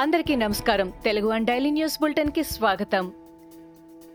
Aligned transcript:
అందరికీ 0.00 0.36
నమస్కారం. 0.36 0.92
Telugu 1.04 1.28
one 1.28 1.46
daily 1.46 1.70
news 1.70 1.98
బులెటిన్కి 2.00 2.44
స్వాగతం. 2.44 3.12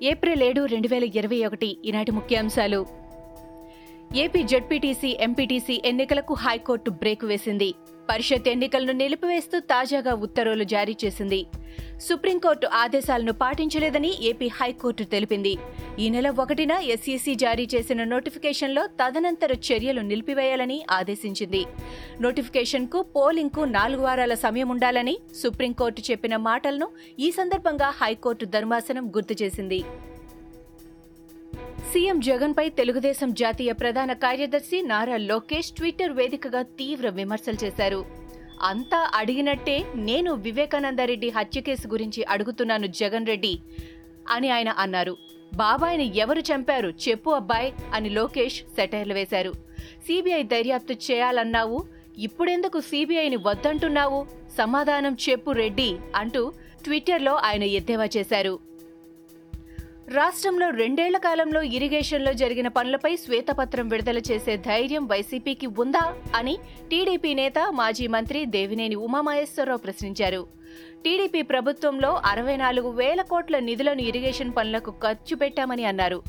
ఏప్రిల్ 0.03 0.43
ఏడు 0.43 0.65
రెండు 0.65 0.87
వేల 0.87 1.03
ఇరవై 1.03 1.45
ఒకటి 1.45 1.77
ఈనాటి 1.85 2.11
ముఖ్యాంశాలు. 2.11 2.85
ఏపీ 4.15 4.43
జడ్పీటీసీ 4.43 5.17
ఎంపీటీసీ 5.19 5.81
ఎన్నికలకు 5.85 6.33
హైకోర్టు 6.33 6.89
బ్రేక్ 6.89 7.25
వేసింది. 7.25 7.73
పరిషత్ 8.09 8.47
ఎన్నికలను 8.47 8.91
నిలిపివేస్తూ 8.91 9.59
తాజాగా 9.59 10.13
ఉత్తర్వులు 10.13 10.63
జారీ 10.63 10.95
చేసింది. 11.05 11.45
సుప్రీంకోర్టు 12.01 12.67
ఆదేశాలను 12.73 13.33
పాటించలేదని 13.33 14.11
ఏపీ 14.23 14.47
హైకోర్టు 14.47 15.03
తెలిపింది. 15.03 15.57
ఈ 15.99 16.09
నెల 16.09 16.29
ఒకటిన 16.29 16.71
ఎస్ఈసీ 16.71 17.35
జారీ 17.35 17.67
చేసిన 17.75 18.03
నోటిఫికేషన్లో 18.03 18.85
తదనంతర 18.85 19.51
చర్యలు 19.51 20.01
నిలిపివేయాలని 20.01 20.85
ఆదేశించింది. 20.91 21.65
నోటిఫికేషన్కు 22.21 23.01
పోలింగ్కు 23.01 23.61
నాలుగు 23.61 24.01
వారాల 24.01 24.33
సమయం 24.33 24.69
ఉండాలని 24.69 25.17
సుప్రీంకోర్టు 25.43 26.03
చెప్పిన 26.11 26.35
మాటలను 26.35 26.89
ఈ 27.19 27.31
సందర్భంగా 27.31 27.89
హైకోర్టు 27.89 28.45
ధర్మాసనం 28.45 29.07
గుర్తు 29.07 29.43
చేసింది. 29.43 29.83
సీఎం 31.93 32.19
జగన్పై 32.19 32.69
తెలుగుదేశం 32.69 33.33
జాతీయ 33.33 33.71
ప్రధాన 33.71 34.13
కార్యదర్శి 34.13 34.81
నారా 34.81 35.17
లోకేష్ 35.17 35.71
ట్విట్టర్ 35.71 36.11
వేదికగా 36.11 36.61
తీవ్ర 36.61 37.09
విమర్శలు 37.09 37.65
చేశారు. 37.65 38.24
అంతా 38.61 39.11
అడిగినట్టే 39.15 39.85
నేను 39.95 40.33
వివేకానందరెడ్డి 40.33 41.29
హత్య 41.29 41.61
కేసు 41.61 41.87
గురించి 41.87 42.23
అడుగుతున్నాను 42.23 42.87
జగన్ 42.87 43.27
రెడ్డి 43.27 43.59
అని 44.29 44.49
ఆయన 44.49 44.69
అన్నారు. 44.69 45.17
బాబాయిని 45.53 46.17
ఎవరు 46.17 46.39
చంపారు? 46.39 46.89
చెప్పు 46.89 47.31
అబ్బాయ్ 47.31 47.71
అని 47.93 48.09
లోకేష్ 48.09 48.63
సెటైర్లు 48.75 49.13
వేశారు. 49.13 49.53
సిబిఐ 50.07 50.43
దర్యాప్తు 50.43 50.93
చేయాలన్నావు? 50.93 51.85
ఇప్పుడెందుకు 52.17 52.79
సిబిఐని 52.79 53.35
వద్దంటున్నావు? 53.35 54.27
సమాధానం 54.57 55.17
చెప్పు 55.29 55.51
రెడ్డి 55.51 55.95
అంటూ 56.15 56.53
ట్విట్టర్లో 56.83 57.33
ఆయన 57.33 57.63
ఎద్దేవా 57.63 58.09
చేశారు. 58.17 58.59
రాష్ట్రంలో 60.07 60.69
రెండేళ్ళ 60.69 61.17
కాలంలో 61.17 61.61
ఇరిగేషన్లో 61.75 62.33
జరిగిన 62.33 62.67
పనులపై 62.67 63.15
శ్వేతపత్రం 63.15 63.87
విడుదల 63.89 64.17
చేసే 64.17 64.57
ధైర్యం 64.57 65.05
వైసీపీకి 65.07 65.67
ఉందా 65.67 66.03
అని 66.35 66.57
టీడీపీ 66.91 67.33
నేత 67.33 67.59
మాజీ 67.73 68.07
మంత్రి 68.07 68.45
దేవినేని 68.45 68.95
ఉమామహేశ్వరరావు 68.95 69.79
ప్రశ్నించారు. 69.79 70.41
టీడీపీ 71.03 71.41
ప్రభుత్వంలో 71.51 72.11
అరవై 72.31 72.55
నాలుగు 72.61 72.89
వేల 72.99 73.21
కోట్ల 73.31 73.55
నిధులను 73.67 74.01
ఇరిగేషన్ 74.09 74.53
పనులకు 74.57 74.91
ఖర్చు 75.03 75.35
పెట్టామని 75.41 75.85
అన్నారు. 75.91 76.19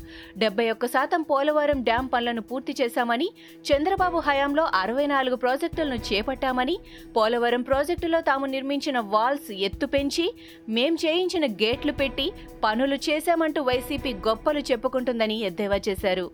డెబ్బై 0.41 0.67
ఒక్క 0.73 0.85
శాతం 0.95 1.21
పోలవరం 1.31 1.79
డ్యాం 1.81 2.07
పనులను 2.13 2.43
పూర్తి 2.49 2.75
చేశామని 2.81 3.27
చంద్రబాబు 3.69 4.19
హయాంలో 4.27 4.65
అరవై 4.81 5.07
నాలుగు 5.13 5.37
ప్రాజెక్టులను 5.43 5.99
చేపట్టామని 6.09 6.77
పోలవరం 7.17 7.61
ప్రాజెక్టులో 7.61 8.21
తాము 8.21 8.45
నిర్మించిన 8.55 8.99
వాల్స్ 9.15 9.51
ఎత్తు 9.69 9.87
పెంచి 9.95 10.27
మేం 10.77 10.95
చేయించిన 11.05 11.45
గేట్లు 11.63 11.95
పెట్టి 12.01 12.27
పనులు 12.63 12.99
చేశామంటూ 13.09 13.61
వైసీపీ 13.61 14.13
గొప్పలు 14.27 14.63
చెప్పుకుంటుందని 14.71 15.39
ఎద్దేవా 15.49 15.79
చేశారు. 15.89 16.27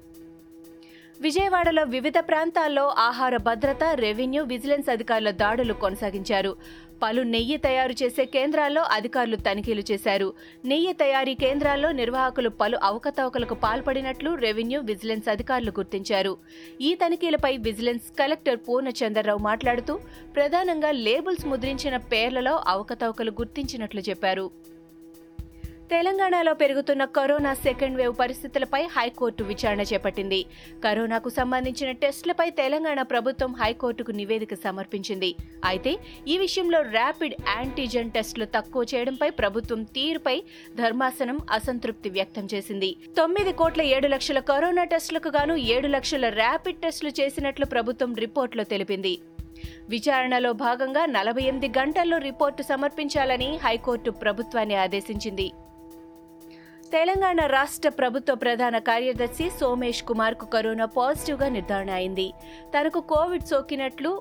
విజయవాడలో 1.23 1.81
వివిధ 1.93 2.17
ప్రాంతాల్లో 2.29 2.83
ఆహార 3.05 3.35
భద్రత 3.47 3.83
రెవెన్యూ 4.05 4.41
విజిలెన్స్ 4.51 4.89
అధికారుల 4.93 5.31
దాడులు 5.41 5.73
కొనసాగించారు. 5.83 6.51
పలు 7.03 7.21
నెయ్యి 7.33 7.57
తయారు 7.65 7.93
చేసే 8.01 8.23
కేంద్రాల్లో 8.35 8.81
అధికారులు 8.97 9.37
తనిఖీలు 9.47 9.83
చేశారు. 9.91 10.27
నెయ్యి 10.71 10.93
తయారీ 11.03 11.35
కేంద్రాల్లో 11.43 11.89
నిర్వాహకులు 12.01 12.51
పలు 12.61 12.77
అవకతవకలకు 12.89 13.57
పాల్పడినట్లు 13.65 14.31
రెవెన్యూ 14.45 14.81
విజిలెన్స్ 14.91 15.31
అధికారులు 15.35 15.73
గుర్తించారు. 15.79 16.33
ఈ 16.81 16.91
తనిఖీలపై 17.03 17.53
విజిలెన్స్ 17.69 18.09
కలెక్టర్ 18.21 18.61
పూర్ణచంద్రరావు 18.67 19.43
మాట్లాడుతూ 19.49 19.95
ప్రధానంగా 20.37 20.91
లేబుల్స్ 21.07 21.47
ముద్రించిన 21.53 21.97
పేర్లలో 22.13 22.55
అవకతవకలు 22.75 23.33
గుర్తించినట్లు 23.41 24.03
చెప్పారు. 24.09 24.47
తెలంగాణలో 25.93 26.53
పెరుగుతున్న 26.53 27.05
కరోనా 27.05 27.53
సెకండ్ 27.53 27.97
వేవ్ 27.97 28.13
పరిస్థితులపై 28.19 28.79
హైకోర్టు 28.83 29.43
విచారణ 29.43 29.81
చేపట్టింది. 29.81 30.45
కరోనాకు 30.83 31.29
సంబంధించిన 31.29 31.91
టెస్టులపై 31.91 32.49
తెలంగాణ 32.49 33.01
ప్రభుత్వం 33.01 33.51
హైకోర్టుకు 33.53 34.11
నివేదిక 34.11 34.53
సమర్పించింది. 34.53 35.35
అయితే 35.65 35.91
ఈ 36.27 36.37
విషయంలో 36.37 36.81
ర్యాపిడ్ 36.81 37.35
యాంటీజెన్ 37.57 38.11
టెస్టులు 38.11 38.45
తక్కువ 38.45 38.85
చేయడంపై 38.95 39.29
ప్రభుత్వం 39.29 39.83
తీరుపై 39.83 40.43
ధర్మాసనం 40.75 41.39
అసంతృప్తి 41.51 42.09
వ్యక్తం 42.09 42.47
చేసింది. 42.53 42.95
తొమ్మిది 43.17 43.53
కోట్ల 43.53 43.81
ఏడు 43.81 44.07
లక్షల 44.07 44.39
కరోనా 44.39 44.83
టెస్టులకు 44.83 45.27
గాను 45.27 45.55
ఏడు 45.55 45.87
లక్షల 45.87 46.29
ర్యాపిడ్ 46.29 46.81
టెస్టులు 46.81 47.11
చేసినట్లు 47.21 47.65
ప్రభుత్వం 47.65 48.13
రిపోర్టులో 48.15 48.63
తెలిపింది. 48.63 49.17
విచారణలో 49.89 50.53
భాగంగా 50.53 51.05
నలభై 51.05 51.43
ఎనిమిది 51.43 51.79
గంటల్లో 51.79 52.17
రిపోర్టు 52.17 52.63
సమర్పించాలని 52.63 53.59
హైకోర్టు 53.63 54.11
ప్రభుత్వాన్ని 54.11 54.75
ఆదేశించింది. 54.75 55.51
తెలంగాణ 56.93 57.41
రాష్ట్ర 57.45 57.89
ప్రభుత్వ 57.89 58.35
ప్రధాన 58.35 58.77
కార్యదర్శి 58.77 59.45
సోమేష్ 59.59 60.01
కుమార్కు 60.03 60.45
కరోనా 60.45 60.85
పాజిటివ్గా 60.85 61.47
నిర్ధారణ 61.49 61.91
అయింది. 61.99 62.25
తనకు 62.73 62.99
కోవిడ్ 63.11 63.45
సోకినట్లు 63.51 64.11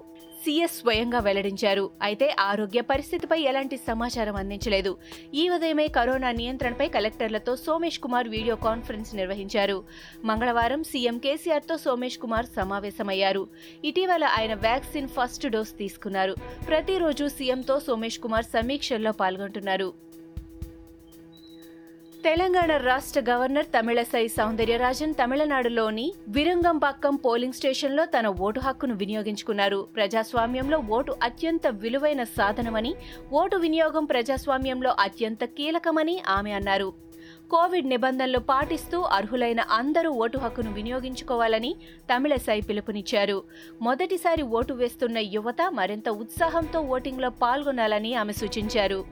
సీఎస్ 0.45 0.77
స్వయంగా 0.79 1.19
వెల్లడించారు. 1.19 1.91
అయితే 2.03 2.27
ఆరోగ్య 2.41 2.81
పరిస్థితిపై 2.81 3.39
ఎలాంటి 3.41 3.77
సమాచారం 3.77 4.37
అందించలేదు. 4.37 4.93
ఈ 5.35 5.49
ఉదయమే 5.49 5.87
కరోనా 5.89 6.31
నియంత్రణపై 6.31 6.89
కలెక్టర్లతో 6.89 7.57
సోమేష్ 7.57 8.01
కుమార్ 8.07 8.29
వీడియో 8.29 8.57
కాన్ఫరెన్స్ 8.57 9.15
నిర్వహించారు. 9.15 9.85
మంగళవారం 10.25 10.83
సీఎం 10.93 11.19
కేసీఆర్తో 11.19 11.77
సోమేష్ 11.77 12.19
కుమార్ 12.19 12.49
సమావేశమయ్యారు. 12.57 13.45
ఇటీవల 13.85 14.25
ఆయన 14.39 14.55
వ్యాక్సిన్ 14.67 15.13
ఫస్ట్ 15.19 15.47
డోస్ 15.57 15.75
తీసుకున్నారు. 15.83 16.37
ప్రతిరోజు 16.69 17.27
సీఎంతో 17.39 17.77
సోమేష్ 17.89 18.21
కుమార్ 18.27 18.45
సమీక్షల్లో 18.45 19.13
పాల్గొంటున్నారు. 19.13 19.91
తెలంగాణ 22.25 22.73
రాష్ట్ర 22.77 23.21
గవర్నర్ 23.29 23.69
తమిళసై 23.75 24.23
సౌందర్యరాజన్ 24.35 25.15
తమిళనాడులోని 25.21 26.05
విరంగంపాక్కం 26.35 27.15
పోలింగ్ 27.25 27.57
స్టేషన్లో 27.59 28.05
తన 28.05 28.27
ఓటు 28.47 28.61
హక్కును 28.67 28.95
వినియోగించుకున్నారు. 29.01 29.81
ప్రజాస్వామ్యంలో 29.97 30.79
ఓటు 30.97 31.13
అత్యంత 31.23 31.67
విలువైన 31.85 32.25
సాధనమని 32.37 32.93
ఓటు 33.41 33.57
వినియోగం 33.57 34.05
ప్రజాస్వామ్యంలో 34.13 34.93
అత్యంత 35.07 35.45
కీలకమని 35.57 36.17
ఆమె 36.37 36.53
అన్నారు. 36.59 36.89
కోవిడ్ 37.55 37.91
నిబంధనలు 37.95 38.43
పాటిస్తూ 38.53 39.01
అర్హులైన 39.17 39.61
అందరూ 39.79 40.13
ఓటు 40.27 40.39
హక్కును 40.45 40.73
వినియోగించుకోవాలని 40.79 41.73
తమిళసై 42.13 42.59
పిలుపునిచ్చారు. 42.69 43.39
మొదటిసారి 43.89 44.47
ఓటు 44.61 44.75
వేస్తున్న 44.75 45.19
యువత 45.37 45.63
మరింత 45.81 46.09
ఉత్సాహంతో 46.23 46.81
ఓటింగ్లో 46.97 47.33
పాల్గొనాలని 47.43 48.15
ఆమె 48.23 48.35
సూచించారు. 48.43 49.03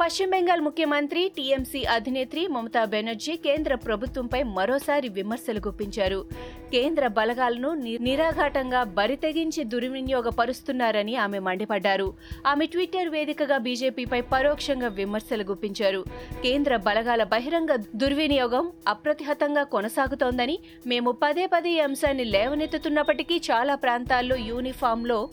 పశ్చిమ 0.00 0.30
బెంగాల్ 0.30 0.60
ముఖ్యమంత్రి 0.60 1.32
టీఎంసీ 1.36 1.84
అధినేత్రి 1.84 2.46
మమతా 2.46 2.84
బెనర్జీ 2.84 3.36
కేంద్ర 3.36 3.74
ప్రభుత్వంపై 3.74 4.42
మరోసారి 4.42 5.08
విమర్శలు 5.08 5.60
గుప్పించారు. 5.66 6.26
కేంద్ర 6.72 7.06
బలగాలను 7.06 7.70
నిరాఘాటంగా 8.00 8.82
బరితెగించి 8.82 9.64
దుర్వినియోగపరుస్తున్నారని 9.64 11.16
ఆమె 11.16 11.38
మండిపడ్డారు. 11.38 12.14
ఆమె 12.46 12.66
ట్విట్టర్ 12.66 13.08
వేదికగా 13.08 13.58
బీజేపీపై 13.58 14.20
పరోక్షంగా 14.20 14.88
విమర్శలు 14.88 15.44
గుప్పించారు. 15.44 16.04
కేంద్ర 16.42 16.76
బలగాల 16.76 17.22
బహిరంగ 17.24 17.76
దుర్వినియోగం 17.96 18.72
అప్రతిహతంగా 18.88 19.62
కొనసాగుతోందని 19.62 20.58
మేము 20.86 21.10
పదే 21.22 21.46
పదే 21.46 21.70
ఈ 21.70 21.78
అంశాన్ని 21.78 22.24
లేవనెత్తుతున్నప్పటికీ 22.24 23.36
చాలా 23.50 23.74
ప్రాంతాల్లో 23.74 24.36
యూనిఫామ్లో 24.36 25.28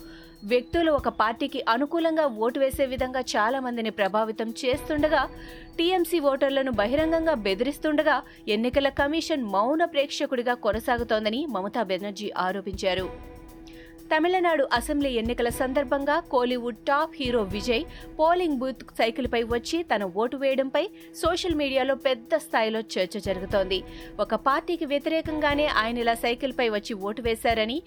వ్యక్తులు 0.50 0.92
ఒక 0.92 1.10
పార్టీకి 1.20 1.60
అనుకూలంగా 1.68 2.26
ఓటు 2.46 2.60
వేసే 2.60 2.86
విధంగా 2.86 3.22
చాలా 3.34 3.58
మందిని 3.60 3.92
ప్రభావితం 4.00 4.50
చేస్తుండగా 4.62 5.22
టీఎంసీ 5.78 6.20
ఓటర్లను 6.32 6.72
బహిరంగంగా 6.72 7.36
బెదిరిస్తుండగా 7.46 8.16
ఎన్నికల 8.56 8.90
కమిషన్ 9.02 9.44
మౌన 9.56 9.86
ప్రేక్షకుడిగా 9.86 10.56
కొనసాగుతోందని 10.68 11.42
మమతా 11.56 11.84
బెనర్జీ 11.84 12.30
ఆరోపించారు. 12.46 13.31
తమిళనాడు 14.12 14.64
అసెంబ్లీ 14.78 15.10
ఎన్నికల 15.20 15.50
సందర్భంగా 15.60 16.16
Kollywood 16.32 16.80
top 16.88 17.14
hero 17.20 17.42
Vijay 17.54 17.84
polling 18.20 18.58
booth 18.62 18.84
సైకిల్పై 18.98 19.42
వచ్చి 19.54 19.78
తన 19.84 20.04
ఓటు 20.22 20.38
వేయడంపై 20.38 20.82
సోషల్ 21.22 21.56
మీడియాలో 21.62 21.96
పెద్ద 22.08 22.32
స్థాయిలో 22.46 22.80
చర్చ 22.94 23.20
జరుగుతోంది. 23.28 23.80
ఒక 24.20 24.36
పార్టీకి 24.48 24.86
వ్యతిరేకంగానే 24.86 25.68
ఆయన 25.84 25.98
ఇలా 25.98 26.16
సైకిల్పై 26.26 26.68
వచ్చి 26.70 26.94
ఓటు 26.94 27.22
వేశారని 27.22 27.78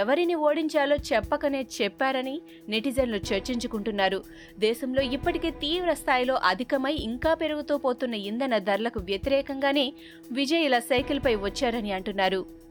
ఎవరిని 0.00 0.34
ఓడించాలో 0.48 0.98
చెప్పకనే 1.12 1.62
చెప్పారని 1.78 2.36
నెటిజన్లు 2.68 3.20
చర్చించుకుంటున్నారు. 3.32 4.20
దేశంలో 4.58 5.02
ఇప్పటికే 5.18 5.50
తీవ్ర 5.50 5.92
స్థాయిలో 6.02 6.36
అధికమై 6.52 6.94
ఇంకా 7.10 7.34
పెరుగుతూ 7.34 7.76
పోతున్న 7.86 8.14
ఇంధన 8.32 8.58
ధరలకు 8.58 9.00
వ్యతిరేకంగానే 9.12 9.88
విజయ్ 10.32 10.66
ఇలా 10.70 10.82
సైకిల్పై 10.92 11.36
వచ్చారని 11.48 11.92
అంటున్నారు. 11.92 12.63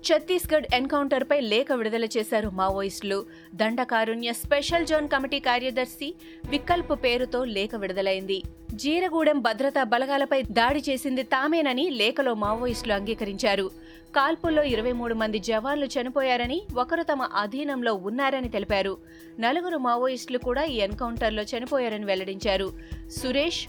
ఛత్తీస్గఢ్ 0.00 0.66
ఎన్కౌంటర్పై 0.74 1.40
లేఖ 1.40 1.72
విడుదల 1.72 2.04
చేశారు 2.04 2.48
మావోయిస్టులు. 2.48 3.26
దండకారుణ్య 3.54 4.32
స్పెషల్ 4.32 4.86
జోన్ 4.86 5.08
కమిటీ 5.08 5.40
కార్యదర్శి 5.40 6.14
వికల్ప్ 6.50 7.04
పేరుతో 7.04 7.44
లేఖ 7.44 7.70
విడుదలైంది. 7.74 8.42
జీరగూడెం 8.74 9.40
భద్రతా 9.40 9.84
బలగాలపై 9.84 10.42
దాడి 10.42 10.82
చేసింది 10.88 11.22
తామేనని 11.22 11.90
లేఖలో 11.90 12.34
మావోయిస్టులు 12.34 12.92
అంగీకరించారు. 12.92 13.70
కాల్పుల్లో 14.16 14.62
ఇరవై 14.62 14.92
మూడు 14.92 15.14
మంది 15.14 15.38
జవాన్లు 15.38 15.86
చనిపోయారని 15.86 16.62
ఒకరు 16.76 17.02
తమ 17.02 17.22
అధీనంలో 17.22 17.94
ఉన్నారని 17.94 18.48
తెలిపారు. 18.48 18.96
నలుగురు 19.40 19.76
మావోయిస్టులు 19.76 20.38
కూడా 20.38 20.64
ఈ 20.64 20.76
ఎన్కౌంటర్లో 20.76 21.42
చనిపోయారని 21.42 22.04
వెల్లడించారు. 22.04 22.72
సురేష్ 23.10 23.68